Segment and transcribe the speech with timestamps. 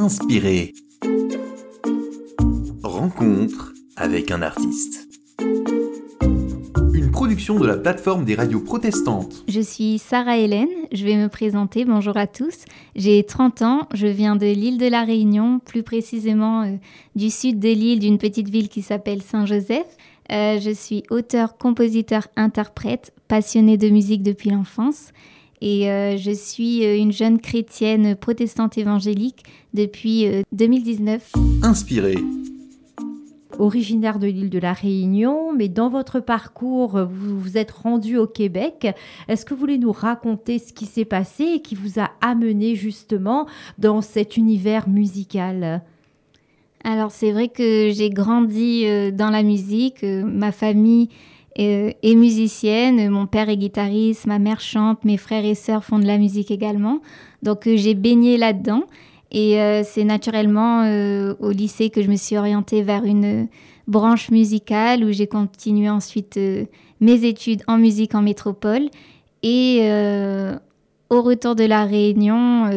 [0.00, 0.72] Inspiré.
[2.82, 5.06] Rencontre avec un artiste.
[6.94, 9.44] Une production de la plateforme des radios protestantes.
[9.46, 12.64] Je suis Sarah Hélène, je vais me présenter, bonjour à tous.
[12.96, 16.76] J'ai 30 ans, je viens de l'île de la Réunion, plus précisément euh,
[17.14, 19.98] du sud de l'île d'une petite ville qui s'appelle Saint-Joseph.
[20.32, 25.12] Euh, je suis auteur, compositeur, interprète, passionnée de musique depuis l'enfance
[25.60, 29.44] et euh, je suis euh, une jeune chrétienne protestante évangélique
[29.74, 31.32] depuis 2019.
[31.36, 32.16] Euh, Inspirée.
[33.58, 38.26] Originaire de l'île de la Réunion, mais dans votre parcours, vous vous êtes rendu au
[38.26, 38.88] Québec.
[39.28, 42.74] Est-ce que vous voulez nous raconter ce qui s'est passé et qui vous a amené
[42.74, 45.82] justement dans cet univers musical?
[46.84, 51.10] Alors c'est vrai que j'ai grandi dans la musique, ma famille
[51.56, 53.08] et, et, musicienne.
[53.10, 56.50] Mon père est guitariste, ma mère chante, mes frères et sœurs font de la musique
[56.50, 57.00] également.
[57.42, 58.84] Donc euh, j'ai baigné là-dedans.
[59.32, 63.48] Et euh, c'est naturellement euh, au lycée que je me suis orientée vers une
[63.86, 66.38] branche musicale où j'ai continué ensuite
[67.00, 68.88] mes études en musique en métropole.
[69.42, 69.80] Et
[71.08, 72.70] au retour de la Réunion,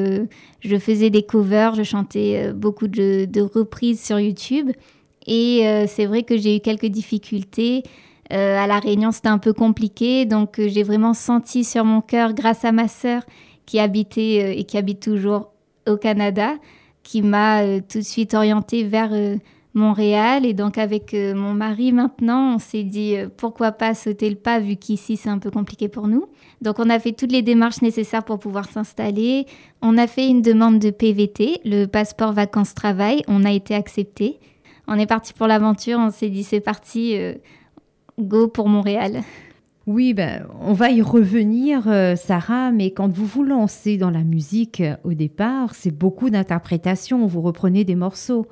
[0.61, 4.71] je faisais des covers, je chantais beaucoup de, reprises sur YouTube.
[5.27, 7.83] Et c'est vrai que j'ai eu quelques difficultés
[8.33, 12.01] euh, à La Réunion, c'était un peu compliqué, donc euh, j'ai vraiment senti sur mon
[12.01, 13.21] cœur, grâce à ma sœur
[13.67, 15.51] qui habitait euh, et qui habite toujours
[15.87, 16.55] au Canada,
[17.03, 19.11] qui m'a tout de suite orientée vers
[19.73, 20.45] Montréal.
[20.45, 24.77] Et donc avec mon mari maintenant, on s'est dit pourquoi pas sauter le pas vu
[24.77, 26.29] qu'ici c'est un peu compliqué pour nous.
[26.61, 29.45] Donc on a fait toutes les démarches nécessaires pour pouvoir s'installer.
[29.81, 33.23] On a fait une demande de PVT, le passeport vacances-travail.
[33.27, 34.39] On a été accepté.
[34.87, 35.99] On est parti pour l'aventure.
[35.99, 37.17] On s'est dit c'est parti
[38.19, 39.21] go pour Montréal.
[39.85, 44.23] Oui, ben, on va y revenir, euh, Sarah, mais quand vous vous lancez dans la
[44.23, 48.47] musique euh, au départ, c'est beaucoup d'interprétation, vous reprenez des morceaux.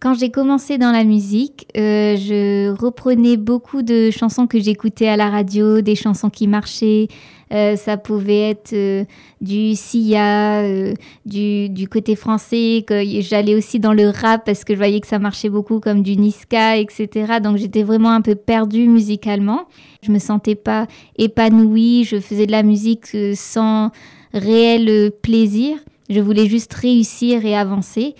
[0.00, 5.16] Quand j'ai commencé dans la musique, euh, je reprenais beaucoup de chansons que j'écoutais à
[5.16, 7.08] la radio, des chansons qui marchaient.
[7.52, 9.04] Euh, ça pouvait être euh,
[9.40, 10.62] du Sia,
[11.26, 12.84] du, du, côté français.
[13.22, 16.16] J'allais aussi dans le rap parce que je voyais que ça marchait beaucoup comme du
[16.16, 17.40] Niska, etc.
[17.42, 19.62] Donc j'étais vraiment un peu perdue musicalement.
[20.02, 20.86] Je me sentais pas
[21.16, 22.04] épanouie.
[22.04, 23.90] Je faisais de la musique sans
[24.32, 25.78] réel plaisir.
[26.08, 28.14] Je voulais juste réussir et avancer.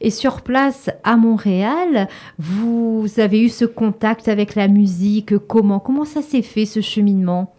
[0.00, 2.08] Et sur place à Montréal,
[2.38, 5.38] vous avez eu ce contact avec la musique.
[5.38, 7.52] Comment Comment ça s'est fait ce cheminement?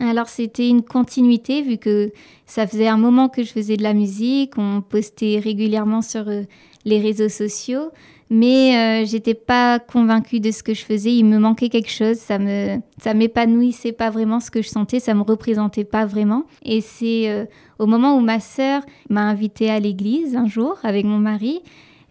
[0.00, 2.12] Alors c'était une continuité vu que
[2.46, 6.42] ça faisait un moment que je faisais de la musique, on postait régulièrement sur euh,
[6.84, 7.90] les réseaux sociaux,
[8.34, 12.16] mais euh, j'étais pas convaincue de ce que je faisais, il me manquait quelque chose,
[12.16, 16.44] ça me ça m'épanouissait pas vraiment ce que je sentais, ça me représentait pas vraiment
[16.62, 17.44] et c'est euh,
[17.78, 21.60] au moment où ma sœur m'a invitée à l'église un jour avec mon mari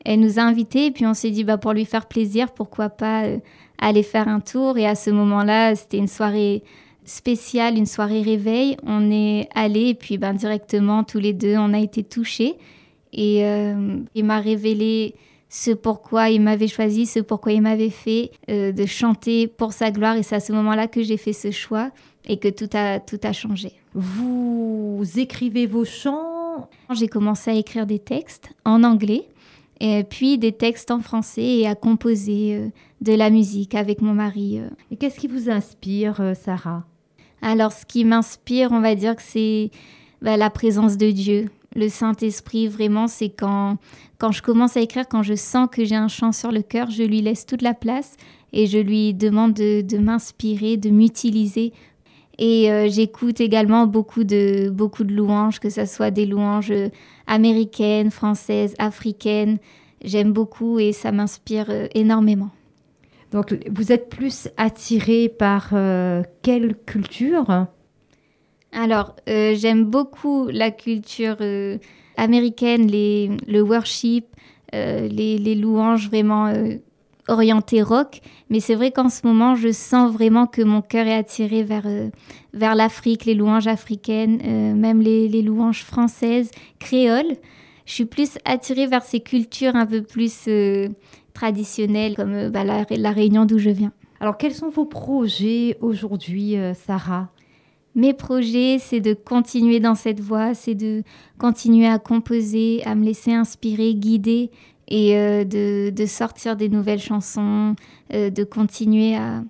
[0.05, 2.89] elle nous a invités et puis on s'est dit bah, pour lui faire plaisir, pourquoi
[2.89, 3.37] pas euh,
[3.79, 4.77] aller faire un tour.
[4.77, 6.63] Et à ce moment-là, c'était une soirée
[7.05, 8.77] spéciale, une soirée réveil.
[8.85, 12.55] On est allé et puis ben, directement, tous les deux, on a été touchés.
[13.13, 15.15] Et euh, il m'a révélé
[15.53, 19.91] ce pourquoi il m'avait choisi, ce pourquoi il m'avait fait euh, de chanter pour sa
[19.91, 20.15] gloire.
[20.15, 21.91] Et c'est à ce moment-là que j'ai fait ce choix
[22.25, 23.73] et que tout a, tout a changé.
[23.93, 26.69] Vous écrivez vos chants?
[26.95, 29.27] J'ai commencé à écrire des textes en anglais
[29.79, 32.69] et puis des textes en français et à composer euh,
[33.01, 34.57] de la musique avec mon mari.
[34.57, 34.69] Euh.
[34.89, 36.83] Et qu'est-ce qui vous inspire, Sarah?
[37.43, 39.69] Alors, ce qui m'inspire, on va dire que c'est
[40.19, 41.49] bah, la présence de Dieu.
[41.75, 43.77] Le Saint-Esprit, vraiment, c'est quand,
[44.19, 46.89] quand je commence à écrire, quand je sens que j'ai un chant sur le cœur,
[46.91, 48.15] je lui laisse toute la place
[48.51, 51.73] et je lui demande de, m'inspirer, de m'utiliser
[52.39, 56.73] et euh, j'écoute également beaucoup de, beaucoup de louanges, que ce soit des louanges
[57.27, 59.57] américaines, françaises, africaines.
[60.03, 62.49] J'aime beaucoup et ça m'inspire euh, énormément.
[63.31, 67.67] Donc vous êtes plus attiré par euh, quelle culture?
[68.73, 71.37] Alors j'aime beaucoup la culture
[72.17, 74.25] américaine, les, le worship,
[74.73, 76.51] les, les, louanges vraiment
[77.27, 81.15] orienté rock, mais c'est vrai qu'en ce moment, je sens vraiment que mon cœur est
[81.15, 82.09] attiré vers, euh,
[82.53, 87.37] vers l'Afrique, les louanges africaines, euh, même les, les, louanges françaises, créoles.
[87.85, 90.89] Je suis plus attirée vers ces cultures un peu plus euh,
[91.33, 93.91] traditionnelles, comme bah, la, Réunion d'où je viens.
[94.19, 97.29] Alors, quels sont vos projets aujourd'hui, Sarah?
[97.95, 101.03] Mes projets, c'est de continuer dans cette voie, c'est de
[101.37, 104.49] continuer à composer, à me laisser inspirer, guider
[104.87, 107.75] et euh, de, sortir des nouvelles chansons,
[108.13, 109.43] euh, de continuer à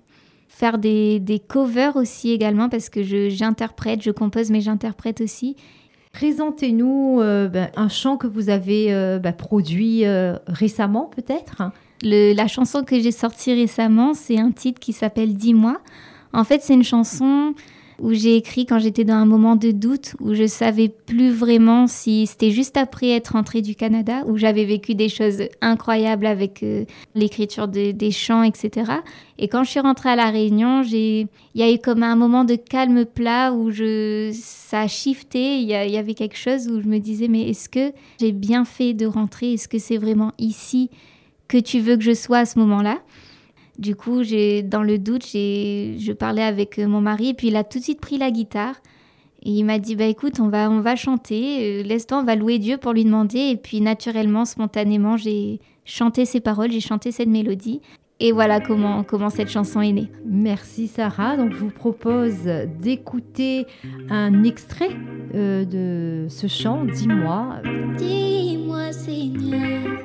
[0.48, 5.56] faire des, des, covers aussi également parce que j'interprète, je, compose mais j'interprète aussi.
[6.12, 8.88] Présentez-nous euh, ben, un chant que vous avez
[9.20, 10.04] ben, produit
[10.46, 11.62] récemment peut-être.
[12.02, 15.78] la chanson que j'ai sortie récemment, c'est un titre qui s'appelle Dis-moi.
[16.32, 17.54] En fait, c'est une chanson
[18.00, 21.86] où j'ai écrit quand j'étais dans un moment de doute, où je savais plus vraiment
[21.86, 26.62] si c'était juste après être rentrée du Canada, où j'avais vécu des choses incroyables avec
[26.62, 28.92] euh, l'écriture des chants, etc.
[29.38, 32.44] Et quand je suis rentrée à La Réunion, il y a eu comme un moment
[32.44, 36.80] de calme plat où je, ça a shifté, il y, y avait quelque chose où
[36.80, 39.54] je me disais, mais est-ce que j'ai bien fait de rentrer?
[39.54, 40.90] Est-ce que c'est vraiment ici
[41.48, 43.00] que tu veux que je sois à ce moment-là?
[43.78, 47.48] Du coup, j'ai, dans le doute, j'ai, je parlais avec euh, mon mari, et puis
[47.48, 48.76] il a tout de suite pris la guitare.
[49.42, 52.34] Et il m'a dit, bah écoute, on va, on va chanter, euh, laisse-toi, on va
[52.34, 53.38] louer Dieu pour lui demander.
[53.38, 57.80] Et puis naturellement, spontanément, j'ai chanté ces paroles, j'ai chanté cette mélodie.
[58.20, 60.10] Et voilà comment, comment cette chanson est née.
[60.24, 61.36] Merci Sarah.
[61.36, 62.44] Donc je vous propose
[62.80, 63.66] d'écouter
[64.08, 64.90] un extrait
[65.34, 67.56] euh, de ce chant, Dis-moi.
[67.98, 69.98] Dis-moi Seigneur,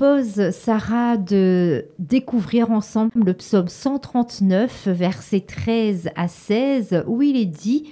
[0.00, 7.44] propose, Sarah, de découvrir ensemble le psaume 139, versets 13 à 16, où il est
[7.44, 7.90] dit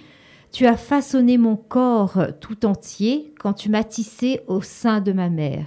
[0.50, 5.28] Tu as façonné mon corps tout entier quand tu m'as tissé au sein de ma
[5.28, 5.66] mère.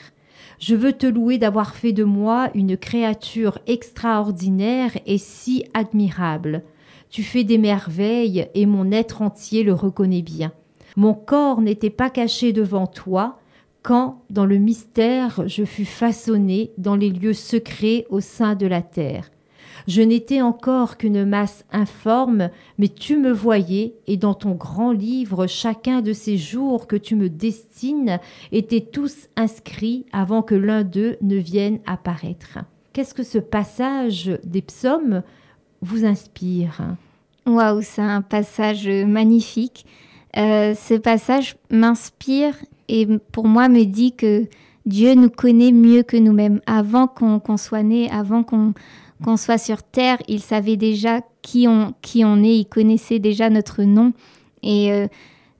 [0.58, 6.64] Je veux te louer d'avoir fait de moi une créature extraordinaire et si admirable.
[7.12, 10.52] Tu fais des merveilles et mon être entier le reconnaît bien.
[10.98, 13.41] Mon corps n'était pas caché devant toi,
[13.84, 18.82] quand, dans le mystère, je fus façonné dans les lieux secrets au sein de la
[18.82, 19.32] terre.
[19.88, 25.48] Je n'étais encore qu'une masse informe, mais tu me voyais, et dans ton grand livre,
[25.48, 28.20] chacun de ces jours que tu me destines
[28.52, 32.60] étaient tous inscrits avant que l'un d'eux ne vienne apparaître.
[32.94, 35.24] Qu'est-ce que ce passage des psaumes
[35.82, 36.96] vous inspire?
[37.48, 39.86] Waouh, c'est un passage magnifique.
[40.38, 42.56] Euh, ce passage m'inspire
[42.92, 44.48] et pour moi me dit que
[44.86, 46.60] Dieu nous connaît mieux que nous-mêmes.
[46.66, 51.94] Avant qu'on soit né, avant qu'on soit sur terre, il savait déjà qui on,
[52.44, 54.12] est, il connaissait déjà notre nom.
[54.62, 55.08] Et euh,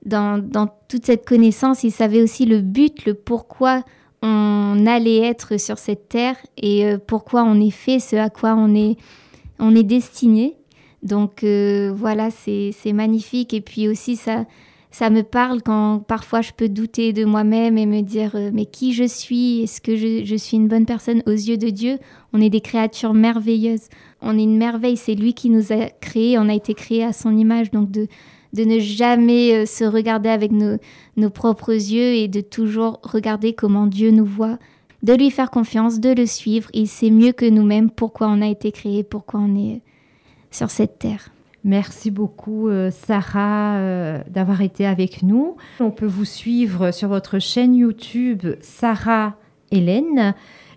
[0.04, 3.82] dans, toute cette connaissance, il savait aussi le but, le pourquoi
[4.20, 8.54] on allait être sur cette terre et euh, pourquoi on est fait, ce à quoi
[8.54, 8.96] on est,
[9.84, 10.56] destiné.
[11.02, 13.54] Donc euh, voilà, c'est magnifique.
[13.54, 14.44] Et puis aussi, ça,
[14.92, 18.66] ça me parle quand parfois je peux douter de moi-même et me dire euh, mais
[18.66, 19.62] qui je suis?
[19.62, 21.98] Est-ce que je, suis une bonne personne aux yeux de Dieu?
[22.34, 23.88] On est des créatures merveilleuses.
[24.20, 24.98] On est une merveille.
[24.98, 26.38] C'est lui qui nous a créés.
[26.38, 27.70] On a été créés à son image.
[27.70, 28.06] Donc de,
[28.52, 30.76] de ne jamais euh, se regarder avec nos,
[31.16, 34.58] nos propres yeux et de toujours regarder comment Dieu nous voit.
[35.02, 36.68] De lui faire confiance, de le suivre.
[36.74, 39.80] Il sait mieux que nous-mêmes pourquoi on a été créés, pourquoi on est
[40.50, 41.30] sur cette terre.
[41.64, 45.56] Merci beaucoup euh, Sarah euh, d'avoir été avec nous.
[45.78, 49.36] On peut vous suivre sur votre chaîne YouTube Sarah
[49.70, 50.34] Hélène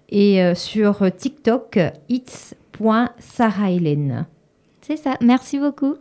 [0.10, 4.28] et euh, sur TikTok it's.sarahhélène.
[4.82, 5.16] C'est ça.
[5.22, 5.96] Merci beaucoup.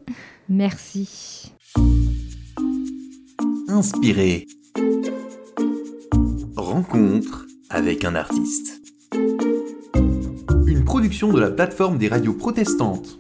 [0.50, 1.54] Merci.
[3.68, 4.46] Inspiré.
[6.56, 8.82] Rencontre avec un artiste.
[10.66, 13.16] Une production de la plateforme des radios protestantes.